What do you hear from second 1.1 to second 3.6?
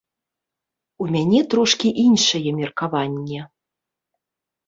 мяне трошкі іншае меркаванне.